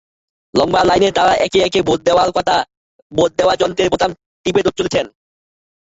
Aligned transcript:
লম্বা 0.53 0.81
লাইনে 0.89 1.09
তাঁরা 1.17 1.33
একে 1.45 1.59
একে 1.67 1.79
ভোট 1.87 1.99
দেওয়ার 3.37 3.57
যন্ত্রের 3.61 3.91
বোতাম 3.93 4.11
টিপে 4.45 4.61
চলেছেন। 4.69 5.05